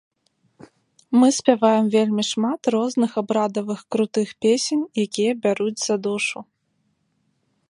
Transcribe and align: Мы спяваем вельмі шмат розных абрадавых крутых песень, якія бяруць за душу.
Мы 1.23 1.27
спяваем 1.39 1.85
вельмі 1.97 2.23
шмат 2.31 2.61
розных 2.77 3.11
абрадавых 3.23 3.79
крутых 3.97 4.27
песень, 4.47 4.83
якія 5.07 5.31
бяруць 5.45 5.79
за 5.87 5.95
душу. 6.11 6.39